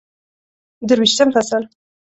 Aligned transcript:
درویشتم 0.87 1.29
فصل 1.35 1.63